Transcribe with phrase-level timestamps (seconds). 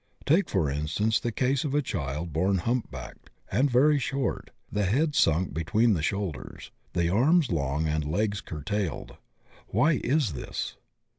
[0.25, 5.13] Take for instance the case of a child bom humpbacked and very short, the head
[5.13, 9.17] sunk between the shoulders, the arms long and legs curtailed.
[9.67, 10.77] Why is this?